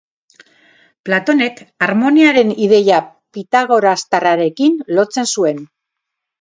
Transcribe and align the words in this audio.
Platonek, 1.09 1.61
harmoniaren 1.89 2.55
ideia 2.69 3.03
pitagorastarrarekin 3.39 4.83
lotzen 5.01 5.33
zuen. 5.37 5.65